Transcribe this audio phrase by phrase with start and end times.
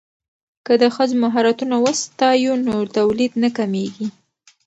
[0.65, 4.07] که د ښځو مهارتونه وستایو نو تولید نه کمیږي.